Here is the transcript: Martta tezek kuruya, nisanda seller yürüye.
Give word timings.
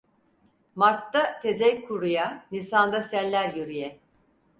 Martta 0.75 1.39
tezek 1.41 1.83
kuruya, 1.87 2.47
nisanda 2.51 3.03
seller 3.03 3.53
yürüye. 3.53 3.99